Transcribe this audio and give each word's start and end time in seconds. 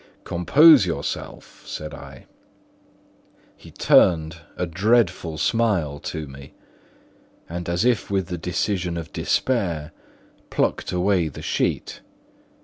"Compose 0.23 0.87
yourself," 0.87 1.61
said 1.67 1.93
I. 1.93 2.25
He 3.55 3.69
turned 3.69 4.37
a 4.57 4.65
dreadful 4.65 5.37
smile 5.37 5.99
to 5.99 6.25
me, 6.25 6.53
and 7.47 7.69
as 7.69 7.85
if 7.85 8.09
with 8.09 8.25
the 8.25 8.37
decision 8.39 8.97
of 8.97 9.13
despair, 9.13 9.91
plucked 10.49 10.91
away 10.91 11.27
the 11.27 11.43
sheet. 11.43 12.01